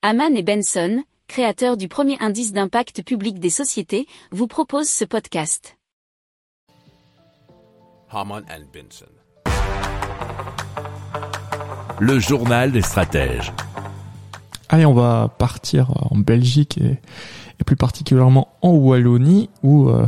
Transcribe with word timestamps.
Haman 0.00 0.36
et 0.36 0.44
Benson, 0.44 1.02
créateurs 1.26 1.76
du 1.76 1.88
premier 1.88 2.16
indice 2.20 2.52
d'impact 2.52 3.02
public 3.02 3.40
des 3.40 3.50
sociétés, 3.50 4.06
vous 4.30 4.46
proposent 4.46 4.88
ce 4.88 5.04
podcast. 5.04 5.76
Haman 8.08 8.44
and 8.48 8.62
Benson. 8.72 9.10
Le 11.98 12.20
journal 12.20 12.70
des 12.70 12.80
stratèges. 12.80 13.52
Allez, 14.68 14.86
on 14.86 14.94
va 14.94 15.34
partir 15.36 15.90
en 16.12 16.16
Belgique 16.16 16.78
et, 16.78 17.00
et 17.58 17.64
plus 17.66 17.74
particulièrement 17.74 18.56
en 18.62 18.70
Wallonie 18.70 19.50
où 19.64 19.88
euh, 19.88 20.06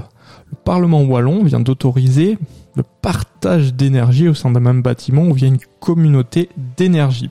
le 0.51 0.57
Parlement 0.65 1.03
wallon 1.03 1.45
vient 1.45 1.61
d'autoriser 1.61 2.39
le 2.75 2.85
partage 3.03 3.75
d'énergie 3.75 4.29
au 4.29 4.35
sein 4.35 4.51
d'un 4.51 4.61
même 4.61 4.83
bâtiment 4.83 5.33
via 5.33 5.49
une 5.49 5.59
communauté 5.81 6.51
d'énergie. 6.77 7.31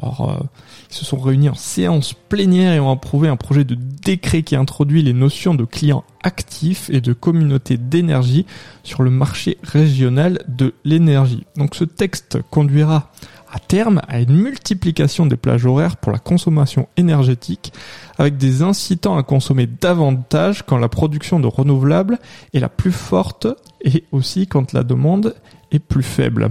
Alors, 0.00 0.30
euh, 0.30 0.44
ils 0.90 0.94
se 0.94 1.04
sont 1.04 1.18
réunis 1.18 1.48
en 1.48 1.54
séance 1.54 2.14
plénière 2.14 2.72
et 2.72 2.80
ont 2.80 2.90
approuvé 2.90 3.28
un 3.28 3.36
projet 3.36 3.64
de 3.64 3.74
décret 3.74 4.42
qui 4.42 4.56
introduit 4.56 5.02
les 5.02 5.12
notions 5.12 5.54
de 5.54 5.64
clients 5.64 6.04
actifs 6.22 6.88
et 6.90 7.00
de 7.00 7.12
communauté 7.12 7.76
d'énergie 7.76 8.46
sur 8.84 9.02
le 9.02 9.10
marché 9.10 9.58
régional 9.62 10.42
de 10.48 10.74
l'énergie. 10.84 11.44
Donc 11.56 11.74
ce 11.74 11.84
texte 11.84 12.38
conduira 12.50 13.10
à 13.52 13.58
terme 13.58 14.02
à 14.08 14.20
une 14.20 14.36
multiplication 14.36 15.26
des 15.26 15.36
plages 15.36 15.66
horaires 15.66 15.96
pour 15.96 16.12
la 16.12 16.18
consommation 16.18 16.88
énergétique 16.96 17.72
avec 18.18 18.36
des 18.36 18.62
incitants 18.62 19.16
à 19.16 19.22
consommer 19.22 19.66
davantage 19.66 20.62
quand 20.66 20.78
la 20.78 20.88
production 20.88 21.40
de 21.40 21.46
renouvelables 21.46 22.18
est 22.52 22.60
la 22.60 22.68
plus 22.68 22.92
forte 22.92 23.46
et 23.82 24.04
aussi 24.12 24.46
quand 24.46 24.72
la 24.72 24.82
demande 24.82 25.34
est 25.70 25.78
plus 25.78 26.02
faible. 26.02 26.50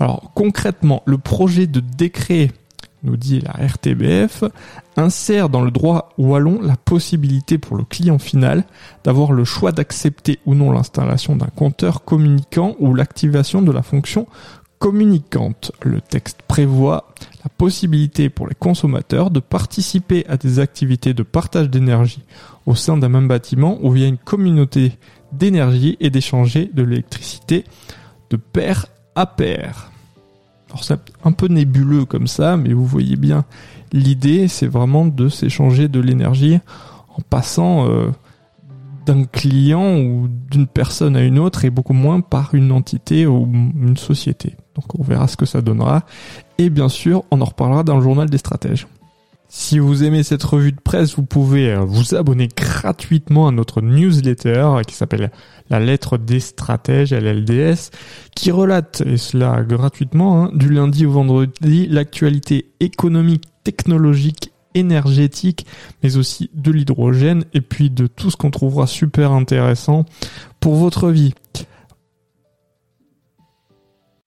Alors 0.00 0.32
concrètement, 0.34 1.02
le 1.06 1.18
projet 1.18 1.66
de 1.66 1.80
décret 1.80 2.50
nous 3.04 3.16
dit 3.16 3.40
la 3.40 3.66
RTBF, 3.66 4.44
insère 4.96 5.50
dans 5.50 5.62
le 5.62 5.70
droit 5.70 6.14
wallon 6.18 6.60
la 6.62 6.76
possibilité 6.76 7.58
pour 7.58 7.76
le 7.76 7.84
client 7.84 8.18
final 8.18 8.64
d'avoir 9.04 9.32
le 9.32 9.44
choix 9.44 9.72
d'accepter 9.72 10.38
ou 10.46 10.54
non 10.54 10.72
l'installation 10.72 11.36
d'un 11.36 11.50
compteur 11.54 12.04
communicant 12.04 12.74
ou 12.78 12.94
l'activation 12.94 13.62
de 13.62 13.72
la 13.72 13.82
fonction 13.82 14.26
communicante. 14.84 15.72
Le 15.82 16.02
texte 16.02 16.42
prévoit 16.46 17.14
la 17.42 17.48
possibilité 17.48 18.28
pour 18.28 18.46
les 18.46 18.54
consommateurs 18.54 19.30
de 19.30 19.40
participer 19.40 20.26
à 20.28 20.36
des 20.36 20.58
activités 20.58 21.14
de 21.14 21.22
partage 21.22 21.70
d'énergie 21.70 22.22
au 22.66 22.74
sein 22.74 22.98
d'un 22.98 23.08
même 23.08 23.26
bâtiment 23.26 23.78
ou 23.80 23.92
via 23.92 24.06
une 24.06 24.18
communauté 24.18 24.98
d'énergie 25.32 25.96
et 26.00 26.10
d'échanger 26.10 26.70
de 26.70 26.82
l'électricité 26.82 27.64
de 28.28 28.36
pair 28.36 28.84
à 29.14 29.24
pair. 29.24 29.90
Alors 30.68 30.84
c'est 30.84 31.00
un 31.24 31.32
peu 31.32 31.46
nébuleux 31.46 32.04
comme 32.04 32.26
ça, 32.26 32.58
mais 32.58 32.74
vous 32.74 32.84
voyez 32.84 33.16
bien 33.16 33.46
l'idée, 33.90 34.48
c'est 34.48 34.66
vraiment 34.66 35.06
de 35.06 35.30
s'échanger 35.30 35.88
de 35.88 36.00
l'énergie 36.00 36.58
en 37.08 37.22
passant 37.22 37.88
euh, 37.88 38.10
d'un 39.06 39.24
client 39.24 39.96
ou 39.96 40.28
d'une 40.50 40.66
personne 40.66 41.16
à 41.16 41.22
une 41.22 41.38
autre 41.38 41.64
et 41.64 41.70
beaucoup 41.70 41.94
moins 41.94 42.20
par 42.20 42.54
une 42.54 42.70
entité 42.70 43.26
ou 43.26 43.48
une 43.50 43.96
société. 43.96 44.56
Donc 44.74 44.98
on 44.98 45.02
verra 45.02 45.28
ce 45.28 45.36
que 45.36 45.46
ça 45.46 45.60
donnera. 45.60 46.04
Et 46.58 46.70
bien 46.70 46.88
sûr, 46.88 47.24
on 47.30 47.40
en 47.40 47.44
reparlera 47.44 47.84
dans 47.84 47.96
le 47.96 48.02
journal 48.02 48.28
des 48.28 48.38
stratèges. 48.38 48.86
Si 49.56 49.78
vous 49.78 50.02
aimez 50.02 50.24
cette 50.24 50.42
revue 50.42 50.72
de 50.72 50.80
presse, 50.80 51.14
vous 51.14 51.22
pouvez 51.22 51.70
euh, 51.70 51.80
vous 51.80 52.16
abonner 52.16 52.48
gratuitement 52.48 53.46
à 53.46 53.52
notre 53.52 53.82
newsletter 53.82 54.78
qui 54.84 54.96
s'appelle 54.96 55.30
La 55.70 55.78
lettre 55.78 56.18
des 56.18 56.40
stratèges, 56.40 57.12
LLDS, 57.12 57.90
qui 58.34 58.50
relate, 58.50 59.02
et 59.06 59.16
cela 59.16 59.62
gratuitement, 59.62 60.42
hein, 60.42 60.50
du 60.54 60.70
lundi 60.70 61.06
au 61.06 61.12
vendredi, 61.12 61.86
l'actualité 61.86 62.72
économique, 62.80 63.44
technologique 63.62 64.50
énergétique, 64.74 65.66
mais 66.02 66.16
aussi 66.16 66.50
de 66.54 66.72
l'hydrogène 66.72 67.44
et 67.54 67.60
puis 67.60 67.90
de 67.90 68.08
tout 68.08 68.32
ce 68.32 68.36
qu'on 68.36 68.50
trouvera 68.50 68.88
super 68.88 69.30
intéressant 69.30 70.04
pour 70.58 70.74
votre 70.74 71.10
vie. 71.10 71.32